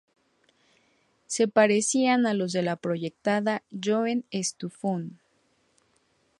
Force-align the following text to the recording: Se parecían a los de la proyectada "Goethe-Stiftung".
Se 1.27 1.47
parecían 1.47 2.25
a 2.25 2.33
los 2.33 2.53
de 2.53 2.63
la 2.63 2.75
proyectada 2.75 3.61
"Goethe-Stiftung". 3.69 5.11